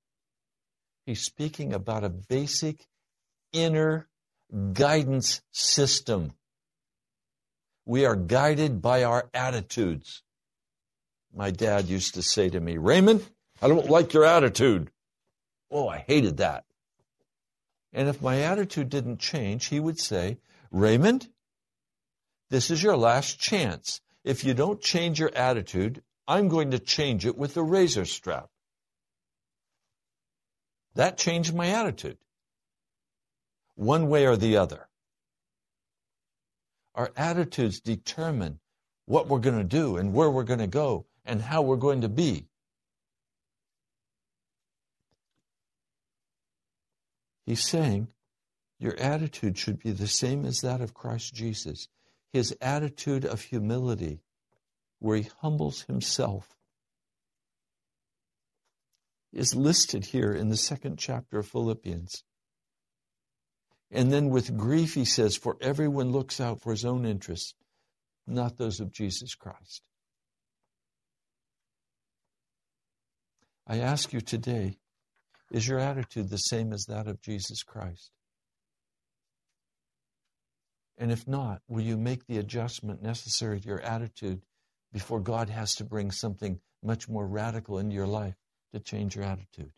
[1.07, 2.85] He's speaking about a basic
[3.51, 4.07] inner
[4.73, 6.33] guidance system.
[7.83, 10.21] We are guided by our attitudes.
[11.35, 13.25] My dad used to say to me, Raymond,
[13.59, 14.91] I don't like your attitude.
[15.71, 16.65] Oh, I hated that.
[17.93, 20.37] And if my attitude didn't change, he would say,
[20.71, 21.27] Raymond,
[22.49, 24.01] this is your last chance.
[24.23, 28.49] If you don't change your attitude, I'm going to change it with a razor strap.
[30.95, 32.17] That changed my attitude,
[33.75, 34.87] one way or the other.
[36.93, 38.59] Our attitudes determine
[39.05, 42.01] what we're going to do and where we're going to go and how we're going
[42.01, 42.47] to be.
[47.51, 48.07] He's saying
[48.79, 51.89] your attitude should be the same as that of Christ Jesus.
[52.31, 54.21] His attitude of humility,
[54.99, 56.55] where he humbles himself,
[59.33, 62.23] is listed here in the second chapter of Philippians.
[63.91, 67.53] And then with grief, he says, For everyone looks out for his own interests,
[68.25, 69.81] not those of Jesus Christ.
[73.67, 74.77] I ask you today,
[75.51, 78.11] is your attitude the same as that of Jesus Christ?
[80.97, 84.41] And if not, will you make the adjustment necessary to your attitude
[84.93, 88.35] before God has to bring something much more radical into your life
[88.71, 89.71] to change your attitude?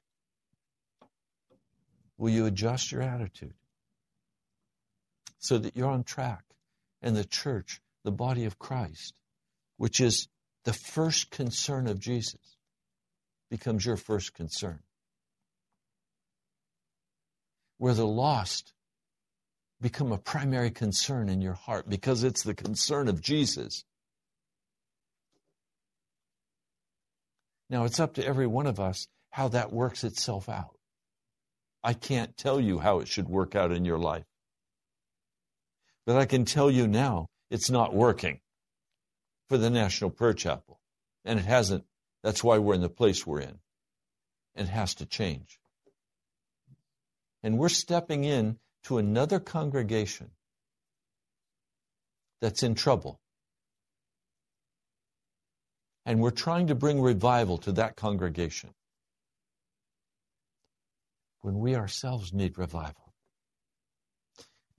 [2.17, 3.53] Will you adjust your attitude
[5.39, 6.43] so that you're on track
[7.01, 9.15] and the church, the body of Christ,
[9.77, 10.27] which is
[10.65, 12.57] the first concern of Jesus,
[13.49, 14.79] becomes your first concern?
[17.83, 18.71] Where the lost
[19.81, 23.83] become a primary concern in your heart because it's the concern of Jesus.
[27.69, 30.77] Now, it's up to every one of us how that works itself out.
[31.83, 34.23] I can't tell you how it should work out in your life.
[36.05, 38.39] But I can tell you now it's not working
[39.49, 40.79] for the National Prayer Chapel.
[41.25, 41.83] And it hasn't.
[42.23, 43.59] That's why we're in the place we're in.
[44.55, 45.59] It has to change
[47.43, 50.31] and we're stepping in to another congregation
[52.41, 53.19] that's in trouble.
[56.05, 58.71] And we're trying to bring revival to that congregation
[61.41, 63.13] when we ourselves need revival.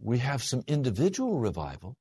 [0.01, 1.97] We have some individual revival.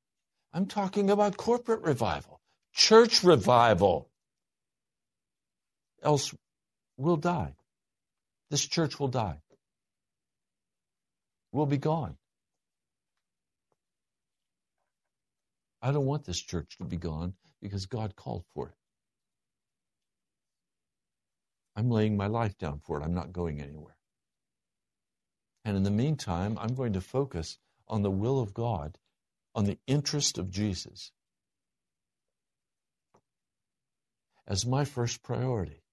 [0.52, 2.40] I'm talking about corporate revival,
[2.74, 4.10] church revival.
[6.02, 6.34] Else
[6.98, 7.54] we'll die.
[8.50, 9.38] This church will die
[11.54, 12.16] will be gone.
[15.80, 18.74] I don't want this church to be gone because God called for it.
[21.76, 23.04] I'm laying my life down for it.
[23.04, 23.96] I'm not going anywhere.
[25.64, 28.98] And in the meantime, I'm going to focus on the will of God,
[29.54, 31.12] on the interest of Jesus
[34.46, 35.83] as my first priority.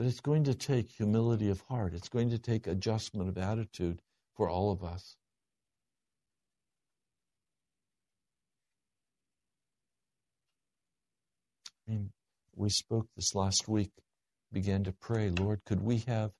[0.00, 1.92] But it's going to take humility of heart.
[1.92, 4.00] It's going to take adjustment of attitude
[4.34, 5.14] for all of us.
[11.86, 12.12] I mean,
[12.56, 13.90] we spoke this last week
[14.50, 16.30] began to pray, Lord, could we have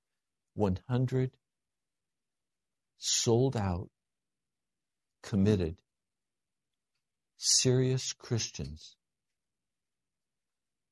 [0.55, 1.29] 100
[2.97, 3.89] sold out,
[5.21, 5.77] committed,
[7.37, 8.95] serious Christians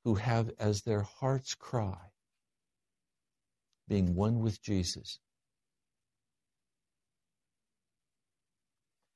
[0.04, 2.10] who have as their heart's cry
[3.90, 5.20] being one with Jesus.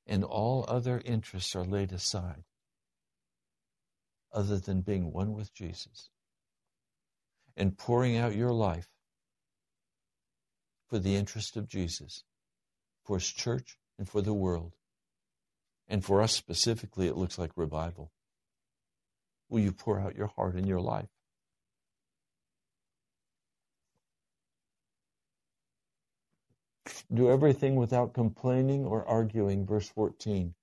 [0.06, 2.44] And all other interests are laid aside
[4.32, 6.10] other than being one with Jesus
[7.56, 8.88] and pouring out your life
[10.88, 12.24] for the interest of Jesus,
[13.04, 14.74] for his church, and for the world.
[15.86, 18.10] And for us specifically, it looks like revival.
[19.48, 21.13] Will you pour out your heart and your life?
[27.12, 30.54] Do everything without complaining or arguing, verse 14,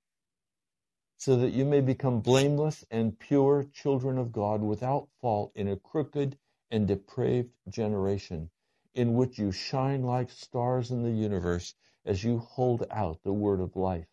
[1.18, 5.78] so that you may become blameless and pure children of God without fault in a
[5.78, 6.38] crooked
[6.72, 8.50] and depraved generation,
[8.96, 11.76] in which you shine like stars in the universe
[12.06, 14.08] as you hold out the word of life.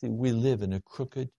[0.00, 1.30] See, we live in a crooked,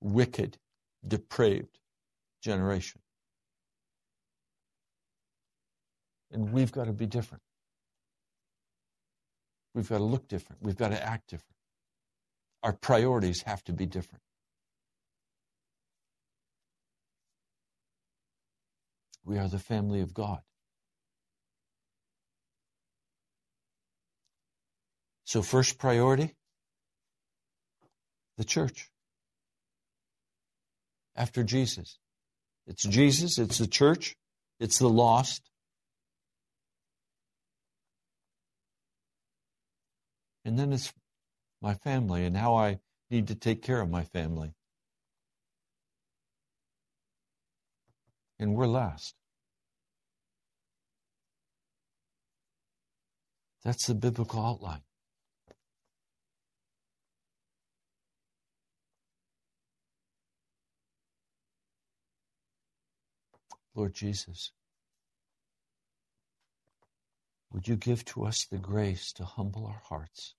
[0.00, 0.58] wicked,
[1.06, 1.78] depraved
[2.42, 3.00] generation.
[6.34, 7.42] And we've got to be different.
[9.74, 10.62] We've got to look different.
[10.62, 11.56] We've got to act different.
[12.62, 14.22] Our priorities have to be different.
[19.24, 20.40] We are the family of God.
[25.24, 26.34] So, first priority
[28.36, 28.90] the church.
[31.16, 31.98] After Jesus.
[32.66, 34.16] It's Jesus, it's the church,
[34.58, 35.42] it's the lost.
[40.44, 40.92] And then it's
[41.62, 42.80] my family and how I
[43.10, 44.52] need to take care of my family.
[48.38, 49.14] And we're last.
[53.64, 54.82] That's the biblical outline.
[63.74, 64.52] Lord Jesus,
[67.54, 70.34] would you give to us the grace to humble our hearts,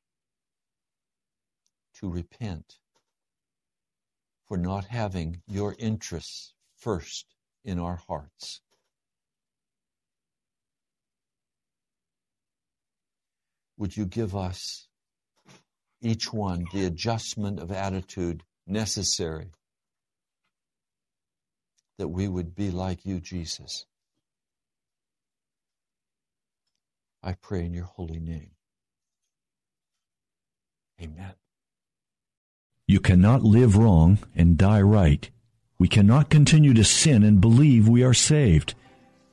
[1.98, 2.76] to repent
[4.50, 7.26] for not having your interests first
[7.64, 8.60] in our hearts?
[13.78, 14.90] Would you give us,
[16.02, 19.52] each one, the adjustment of attitude necessary
[21.98, 23.86] that we would be like you, Jesus?
[27.26, 28.52] I pray in your holy name.
[31.02, 31.34] Amen.
[32.88, 35.28] You cannot live wrong and die right.
[35.80, 38.76] We cannot continue to sin and believe we are saved.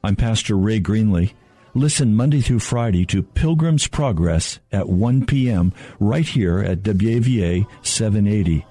[0.03, 1.34] I'm Pastor Ray Greenley.
[1.74, 5.74] Listen Monday through Friday to Pilgrim's Progress at 1 p.m.
[6.01, 8.64] right here at WAVA 780.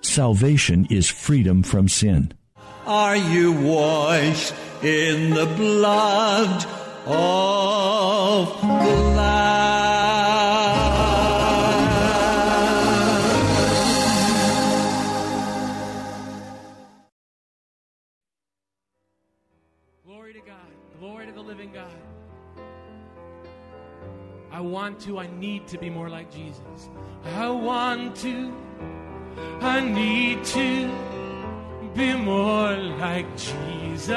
[0.00, 2.34] Salvation is freedom from sin.
[2.84, 4.52] Are you washed
[4.82, 8.60] in the blood of?
[20.04, 20.56] Glory to God.
[20.98, 21.86] Glory to the living God.
[24.50, 26.88] I want to, I need to be more like Jesus.
[27.24, 28.52] I want to,
[29.60, 30.90] I need to
[31.94, 34.16] be more like Jesus.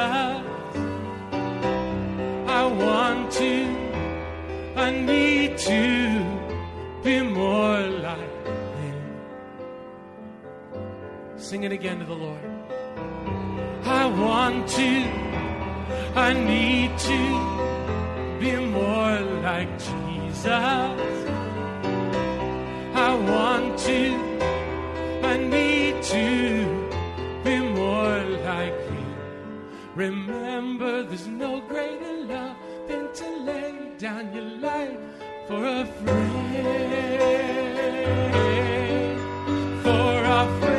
[2.80, 3.65] I want to,
[4.77, 6.23] I need to
[7.03, 8.45] be more like
[8.80, 9.01] Him.
[11.36, 12.39] Sing it again to the Lord.
[13.84, 14.91] I want to,
[16.15, 20.45] I need to be more like Jesus.
[22.95, 24.01] I want to,
[25.27, 29.15] I need to be more like Him.
[29.95, 32.59] Remember, there's no greater love
[34.00, 34.97] down your life
[35.45, 36.30] for a friend.
[39.84, 40.78] For a friend.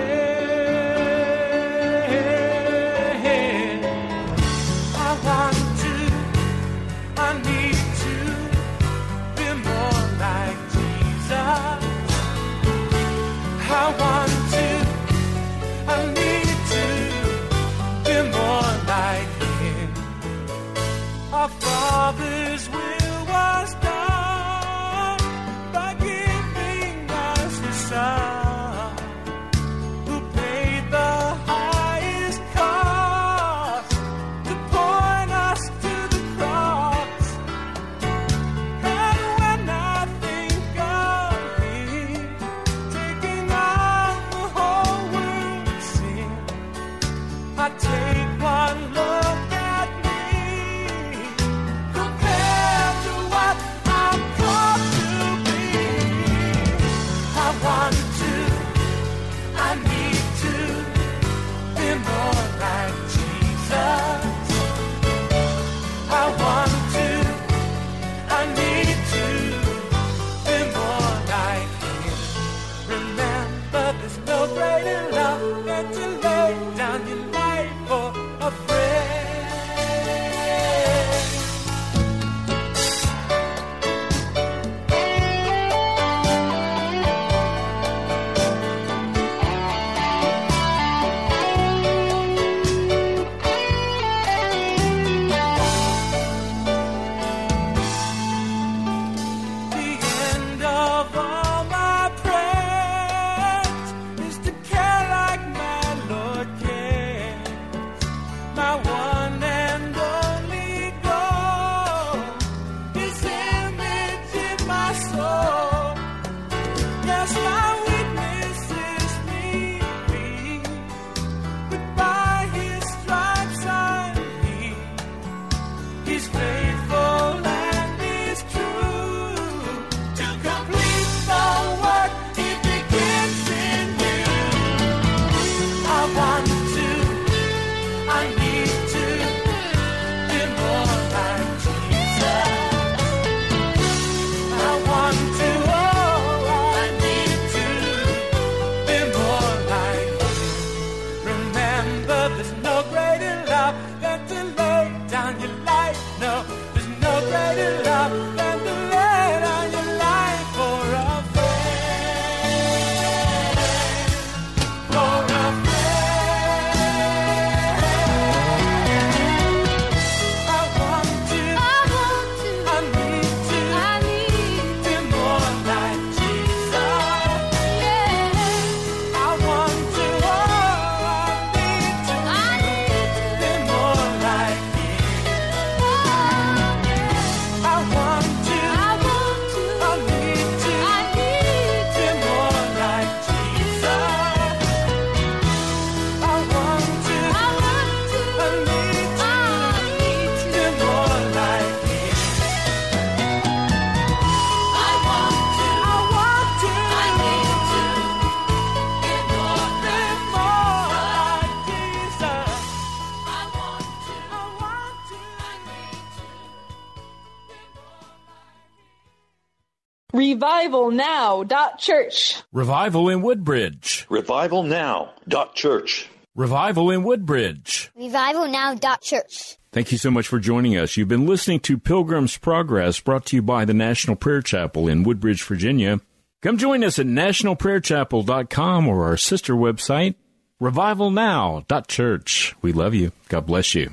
[221.30, 222.42] Revival Now dot Church.
[222.52, 224.06] Revival in Woodbridge.
[224.08, 226.08] Revival Now dot Church.
[226.34, 227.90] Revival in Woodbridge.
[227.98, 229.56] RevivalNow.church.
[229.72, 230.96] Thank you so much for joining us.
[230.96, 235.02] You've been listening to Pilgrim's Progress, brought to you by the National Prayer Chapel in
[235.02, 236.00] Woodbridge, Virginia.
[236.40, 240.14] Come join us at nationalprayerchapel.com or our sister website,
[240.60, 242.54] revivalnow.church.
[242.62, 243.12] We love you.
[243.28, 243.92] God bless you.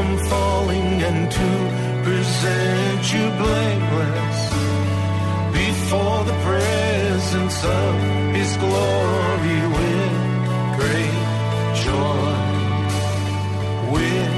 [0.00, 1.50] from falling and to
[2.06, 4.40] present you blameless
[5.52, 7.92] before the presence of
[8.38, 10.14] his glory with
[10.78, 11.20] great
[11.84, 12.32] joy.
[13.92, 14.30] With.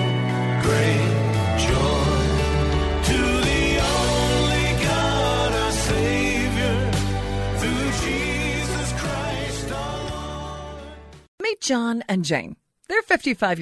[3.10, 6.76] To the only God, our Savior,
[7.60, 10.96] through Jesus Christ our Lord.
[11.42, 12.56] Meet John and Jane.
[12.88, 13.61] They're 55